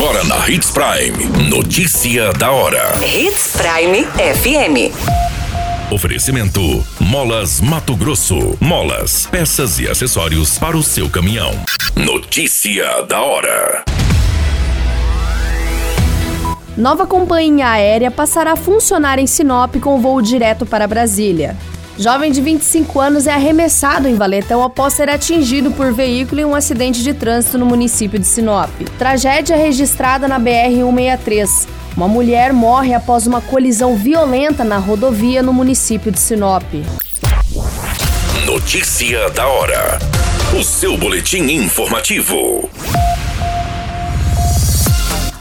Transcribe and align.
Agora 0.00 0.22
na 0.22 0.48
Hits 0.48 0.70
Prime. 0.70 1.50
Notícia 1.50 2.32
da 2.34 2.52
hora. 2.52 2.94
Hits 3.04 3.56
Prime 3.56 4.04
FM. 4.04 4.94
Oferecimento: 5.92 6.86
Molas 7.00 7.60
Mato 7.60 7.96
Grosso. 7.96 8.56
Molas, 8.60 9.26
peças 9.26 9.80
e 9.80 9.88
acessórios 9.88 10.56
para 10.56 10.76
o 10.76 10.84
seu 10.84 11.10
caminhão. 11.10 11.50
Notícia 11.96 13.02
da 13.08 13.20
hora. 13.20 13.84
Nova 16.76 17.04
companhia 17.04 17.68
aérea 17.68 18.08
passará 18.08 18.52
a 18.52 18.56
funcionar 18.56 19.18
em 19.18 19.26
Sinop 19.26 19.80
com 19.80 20.00
voo 20.00 20.22
direto 20.22 20.64
para 20.64 20.86
Brasília. 20.86 21.56
Jovem 21.98 22.30
de 22.30 22.40
25 22.40 23.00
anos 23.00 23.26
é 23.26 23.32
arremessado 23.32 24.06
em 24.06 24.14
Valetão 24.14 24.62
após 24.62 24.94
ser 24.94 25.10
atingido 25.10 25.72
por 25.72 25.92
veículo 25.92 26.40
em 26.40 26.44
um 26.44 26.54
acidente 26.54 27.02
de 27.02 27.12
trânsito 27.12 27.58
no 27.58 27.66
município 27.66 28.20
de 28.20 28.26
Sinop. 28.26 28.70
Tragédia 28.96 29.56
registrada 29.56 30.28
na 30.28 30.38
BR-163. 30.38 31.66
Uma 31.96 32.06
mulher 32.06 32.52
morre 32.52 32.94
após 32.94 33.26
uma 33.26 33.40
colisão 33.40 33.96
violenta 33.96 34.62
na 34.62 34.78
rodovia 34.78 35.42
no 35.42 35.52
município 35.52 36.12
de 36.12 36.20
Sinop. 36.20 36.62
Notícia 38.46 39.28
da 39.30 39.48
hora. 39.48 39.98
O 40.56 40.62
seu 40.62 40.96
boletim 40.96 41.50
informativo. 41.50 42.70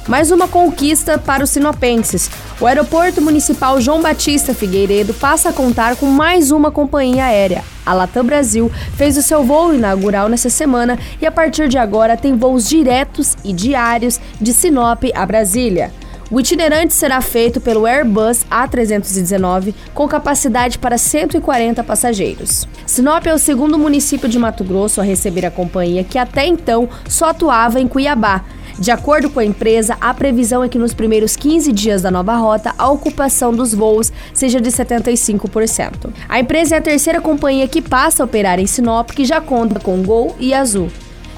Mais 0.07 0.31
uma 0.31 0.47
conquista 0.47 1.19
para 1.19 1.43
os 1.43 1.51
sinopenses. 1.51 2.31
O 2.59 2.65
Aeroporto 2.65 3.21
Municipal 3.21 3.79
João 3.79 4.01
Batista 4.01 4.51
Figueiredo 4.51 5.13
passa 5.13 5.49
a 5.49 5.53
contar 5.53 5.95
com 5.95 6.07
mais 6.07 6.49
uma 6.49 6.71
companhia 6.71 7.25
aérea. 7.25 7.63
A 7.85 7.93
Latam 7.93 8.25
Brasil 8.25 8.71
fez 8.95 9.15
o 9.15 9.21
seu 9.21 9.43
voo 9.43 9.75
inaugural 9.75 10.27
nessa 10.27 10.49
semana 10.49 10.97
e 11.21 11.27
a 11.27 11.31
partir 11.31 11.69
de 11.69 11.77
agora 11.77 12.17
tem 12.17 12.35
voos 12.35 12.67
diretos 12.67 13.37
e 13.43 13.53
diários 13.53 14.19
de 14.41 14.53
Sinop 14.53 15.03
a 15.13 15.23
Brasília. 15.23 15.91
O 16.31 16.39
itinerante 16.39 16.95
será 16.95 17.21
feito 17.21 17.61
pelo 17.61 17.85
Airbus 17.85 18.43
A319 18.49 19.75
com 19.93 20.07
capacidade 20.07 20.79
para 20.79 20.97
140 20.97 21.83
passageiros. 21.83 22.67
Sinop 22.87 23.27
é 23.27 23.33
o 23.35 23.37
segundo 23.37 23.77
município 23.77 24.27
de 24.27 24.39
Mato 24.39 24.63
Grosso 24.63 24.99
a 24.99 25.03
receber 25.03 25.45
a 25.45 25.51
companhia 25.51 26.03
que 26.03 26.17
até 26.17 26.47
então 26.47 26.89
só 27.07 27.29
atuava 27.29 27.79
em 27.79 27.87
Cuiabá. 27.87 28.43
De 28.79 28.91
acordo 28.91 29.29
com 29.29 29.39
a 29.39 29.45
empresa, 29.45 29.97
a 29.99 30.13
previsão 30.13 30.63
é 30.63 30.69
que 30.69 30.77
nos 30.77 30.93
primeiros 30.93 31.35
15 31.35 31.71
dias 31.71 32.03
da 32.03 32.11
nova 32.11 32.35
rota, 32.35 32.75
a 32.77 32.89
ocupação 32.89 33.51
dos 33.51 33.73
voos 33.73 34.11
seja 34.33 34.61
de 34.61 34.69
75%. 34.69 36.11
A 36.29 36.39
empresa 36.39 36.75
é 36.75 36.77
a 36.77 36.81
terceira 36.81 37.19
companhia 37.19 37.67
que 37.67 37.81
passa 37.81 38.21
a 38.21 38.25
operar 38.25 38.59
em 38.59 38.67
Sinop, 38.67 39.09
que 39.11 39.25
já 39.25 39.41
conta 39.41 39.79
com 39.79 40.03
Gol 40.03 40.35
e 40.39 40.53
Azul. 40.53 40.89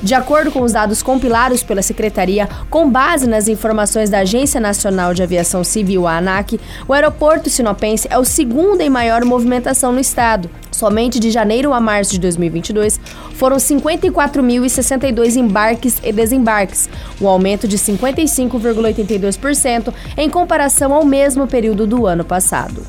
De 0.01 0.15
acordo 0.15 0.51
com 0.51 0.61
os 0.61 0.71
dados 0.71 1.03
compilados 1.03 1.61
pela 1.61 1.81
Secretaria, 1.81 2.47
com 2.69 2.89
base 2.89 3.27
nas 3.27 3.49
informações 3.49 4.09
da 4.09 4.19
Agência 4.19 4.57
Nacional 4.59 5.13
de 5.13 5.21
Aviação 5.21 5.61
Civil, 5.63 6.07
a 6.07 6.17
ANAC, 6.17 6.59
o 6.87 6.93
aeroporto 6.93 7.49
sinopense 7.49 8.07
é 8.09 8.17
o 8.17 8.23
segundo 8.23 8.79
em 8.79 8.89
maior 8.89 9.25
movimentação 9.25 9.91
no 9.91 9.99
estado. 9.99 10.49
Somente 10.71 11.19
de 11.19 11.29
janeiro 11.29 11.73
a 11.73 11.81
março 11.81 12.13
de 12.13 12.19
2022 12.19 12.97
foram 13.33 13.57
54.062 13.57 15.35
embarques 15.35 15.97
e 16.01 16.13
desembarques, 16.13 16.87
um 17.19 17.27
aumento 17.27 17.67
de 17.67 17.77
55,82% 17.77 19.93
em 20.15 20.29
comparação 20.29 20.93
ao 20.93 21.03
mesmo 21.03 21.45
período 21.45 21.85
do 21.85 22.07
ano 22.07 22.23
passado. 22.23 22.87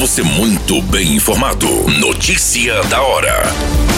Você 0.00 0.22
muito 0.22 0.82
bem 0.82 1.14
informado. 1.14 1.68
Notícia 2.00 2.82
da 2.84 3.02
hora 3.02 3.97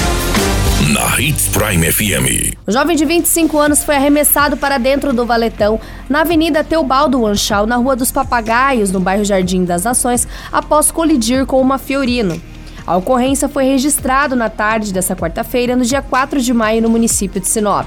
na 0.91 1.21
Hits 1.21 1.49
Prime 1.49 1.93
FM. 1.93 2.57
O 2.67 2.73
jovem 2.73 2.97
de 2.97 3.05
25 3.05 3.57
anos 3.59 3.85
foi 3.85 3.95
arremessado 3.95 4.57
para 4.57 4.77
dentro 4.77 5.13
do 5.13 5.25
valetão 5.25 5.81
na 6.09 6.23
Avenida 6.23 6.65
Teobaldo 6.65 7.25
Anchal, 7.25 7.65
na 7.65 7.77
Rua 7.77 7.95
dos 7.95 8.11
Papagaios, 8.11 8.91
no 8.91 8.99
bairro 8.99 9.25
Jardim 9.25 9.65
das 9.65 9.85
Nações, 9.85 10.27
após 10.51 10.91
colidir 10.91 11.47
com 11.47 11.61
uma 11.61 11.79
Fiorino. 11.79 12.43
A 12.85 12.97
ocorrência 12.97 13.49
foi 13.49 13.67
registrada 13.67 14.35
na 14.35 14.51
tarde 14.51 14.93
dessa 14.93 15.15
quarta-feira, 15.15 15.77
no 15.77 15.85
dia 15.85 16.03
4 16.03 16.41
de 16.41 16.53
maio, 16.53 16.83
no 16.83 16.89
município 16.89 17.41
de 17.41 17.47
Sinop. 17.47 17.87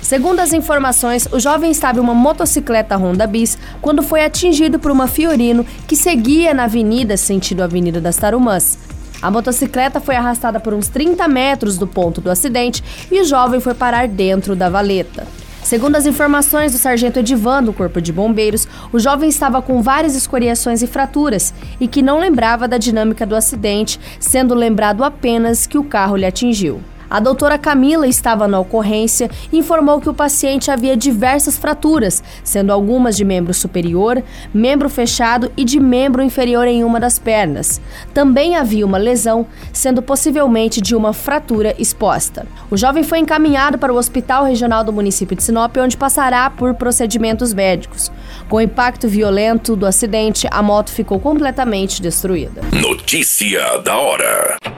Segundo 0.00 0.38
as 0.38 0.52
informações, 0.52 1.26
o 1.32 1.40
jovem 1.40 1.72
estava 1.72 1.98
em 1.98 2.02
uma 2.02 2.14
motocicleta 2.14 2.96
Honda 2.96 3.26
Bis 3.26 3.58
quando 3.82 4.00
foi 4.00 4.24
atingido 4.24 4.78
por 4.78 4.92
uma 4.92 5.08
Fiorino 5.08 5.66
que 5.88 5.96
seguia 5.96 6.54
na 6.54 6.64
avenida 6.64 7.16
sentido 7.16 7.62
Avenida 7.62 8.00
das 8.00 8.16
Tarumãs. 8.16 8.78
A 9.20 9.30
motocicleta 9.30 10.00
foi 10.00 10.14
arrastada 10.14 10.60
por 10.60 10.72
uns 10.72 10.88
30 10.88 11.26
metros 11.26 11.76
do 11.76 11.86
ponto 11.86 12.20
do 12.20 12.30
acidente 12.30 12.82
e 13.10 13.20
o 13.20 13.24
jovem 13.24 13.60
foi 13.60 13.74
parar 13.74 14.06
dentro 14.06 14.54
da 14.54 14.68
valeta. 14.68 15.26
Segundo 15.62 15.96
as 15.96 16.06
informações 16.06 16.72
do 16.72 16.78
sargento 16.78 17.18
Edivan 17.18 17.62
do 17.62 17.72
Corpo 17.72 18.00
de 18.00 18.12
Bombeiros, 18.12 18.66
o 18.92 18.98
jovem 18.98 19.28
estava 19.28 19.60
com 19.60 19.82
várias 19.82 20.14
escoriações 20.14 20.82
e 20.82 20.86
fraturas 20.86 21.52
e 21.78 21.86
que 21.86 22.00
não 22.00 22.20
lembrava 22.20 22.66
da 22.66 22.78
dinâmica 22.78 23.26
do 23.26 23.36
acidente, 23.36 24.00
sendo 24.18 24.54
lembrado 24.54 25.04
apenas 25.04 25.66
que 25.66 25.76
o 25.76 25.84
carro 25.84 26.16
lhe 26.16 26.24
atingiu. 26.24 26.80
A 27.10 27.20
doutora 27.20 27.56
Camila 27.56 28.06
estava 28.06 28.46
na 28.46 28.60
ocorrência 28.60 29.30
e 29.50 29.58
informou 29.58 30.00
que 30.00 30.10
o 30.10 30.14
paciente 30.14 30.70
havia 30.70 30.96
diversas 30.96 31.56
fraturas, 31.56 32.22
sendo 32.44 32.70
algumas 32.70 33.16
de 33.16 33.24
membro 33.24 33.54
superior, 33.54 34.22
membro 34.52 34.90
fechado 34.90 35.50
e 35.56 35.64
de 35.64 35.80
membro 35.80 36.22
inferior 36.22 36.66
em 36.66 36.84
uma 36.84 37.00
das 37.00 37.18
pernas. 37.18 37.80
Também 38.12 38.56
havia 38.56 38.84
uma 38.84 38.98
lesão, 38.98 39.46
sendo 39.72 40.02
possivelmente 40.02 40.80
de 40.80 40.94
uma 40.94 41.12
fratura 41.12 41.74
exposta. 41.78 42.46
O 42.70 42.76
jovem 42.76 43.02
foi 43.02 43.20
encaminhado 43.20 43.78
para 43.78 43.92
o 43.92 43.96
Hospital 43.96 44.44
Regional 44.44 44.84
do 44.84 44.92
município 44.92 45.36
de 45.36 45.42
Sinop, 45.42 45.76
onde 45.78 45.96
passará 45.96 46.50
por 46.50 46.74
procedimentos 46.74 47.54
médicos. 47.54 48.12
Com 48.48 48.56
o 48.56 48.60
impacto 48.60 49.08
violento 49.08 49.74
do 49.74 49.86
acidente, 49.86 50.46
a 50.50 50.62
moto 50.62 50.90
ficou 50.90 51.18
completamente 51.18 52.02
destruída. 52.02 52.60
Notícia 52.72 53.78
da 53.78 53.96
hora. 53.96 54.77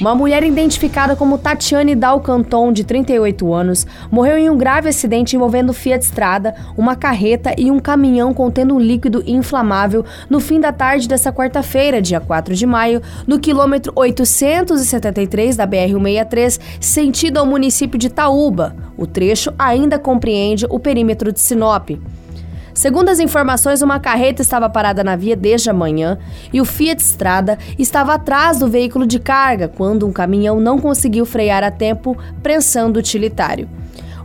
Uma 0.00 0.14
mulher 0.14 0.42
identificada 0.42 1.16
como 1.16 1.38
Tatiane 1.38 1.94
Dalcanton, 1.94 2.72
de 2.72 2.84
38 2.84 3.52
anos, 3.52 3.86
morreu 4.10 4.38
em 4.38 4.48
um 4.48 4.56
grave 4.56 4.88
acidente 4.88 5.36
envolvendo 5.36 5.72
Fiat 5.72 6.04
Strada, 6.04 6.54
uma 6.76 6.96
carreta 6.96 7.54
e 7.58 7.70
um 7.70 7.78
caminhão 7.78 8.32
contendo 8.32 8.74
um 8.74 8.78
líquido 8.78 9.22
inflamável 9.26 10.04
no 10.30 10.40
fim 10.40 10.60
da 10.60 10.72
tarde 10.72 11.08
dessa 11.08 11.32
quarta-feira, 11.32 12.00
dia 12.00 12.20
4 12.20 12.54
de 12.54 12.66
maio, 12.66 13.02
no 13.26 13.38
quilômetro 13.38 13.92
873 13.94 15.56
da 15.56 15.66
BR-163, 15.66 16.60
sentido 16.80 17.38
ao 17.38 17.46
município 17.46 17.98
de 17.98 18.08
Taúba. 18.08 18.76
O 18.96 19.06
trecho 19.06 19.52
ainda 19.58 19.98
compreende 19.98 20.66
o 20.68 20.78
perímetro 20.78 21.32
de 21.32 21.40
Sinop. 21.40 21.90
Segundo 22.78 23.08
as 23.08 23.18
informações, 23.18 23.82
uma 23.82 23.98
carreta 23.98 24.40
estava 24.40 24.70
parada 24.70 25.02
na 25.02 25.16
via 25.16 25.34
desde 25.34 25.68
a 25.68 25.72
manhã 25.72 26.16
e 26.52 26.60
o 26.60 26.64
Fiat 26.64 27.02
Strada 27.02 27.58
estava 27.76 28.14
atrás 28.14 28.60
do 28.60 28.68
veículo 28.68 29.04
de 29.04 29.18
carga 29.18 29.66
quando 29.66 30.06
um 30.06 30.12
caminhão 30.12 30.60
não 30.60 30.78
conseguiu 30.78 31.26
frear 31.26 31.64
a 31.64 31.72
tempo, 31.72 32.16
prensando 32.40 32.96
o 32.96 33.00
utilitário. 33.00 33.68